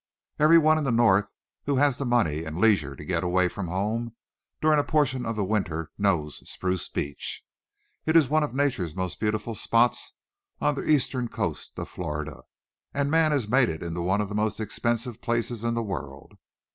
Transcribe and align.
Everyone 0.39 0.79
in 0.79 0.83
the 0.83 0.91
North 0.91 1.31
who 1.65 1.75
has 1.75 1.97
the 1.97 2.07
money 2.07 2.43
and 2.43 2.57
leisure 2.57 2.95
to 2.95 3.05
get 3.05 3.23
away 3.23 3.47
from 3.47 3.67
home 3.67 4.15
during 4.59 4.79
a 4.79 4.83
portion 4.83 5.27
of 5.27 5.35
the 5.35 5.45
winter 5.45 5.91
knows 5.95 6.37
Spruce 6.49 6.89
Beach. 6.89 7.43
It 8.07 8.15
is 8.15 8.27
one 8.27 8.41
of 8.41 8.55
nature's 8.55 8.95
most 8.95 9.19
beautiful 9.19 9.53
spots 9.53 10.13
on 10.59 10.73
the 10.73 10.81
eastern 10.89 11.27
coast 11.27 11.77
of 11.77 11.87
Florida, 11.87 12.41
and 12.95 13.11
man 13.11 13.31
has 13.31 13.47
made 13.47 13.69
it 13.69 13.87
one 13.91 14.21
of 14.21 14.29
the 14.29 14.33
most 14.33 14.59
expensive 14.59 15.21
places 15.21 15.63
in 15.63 15.75
the 15.75 15.83
world. 15.83 16.33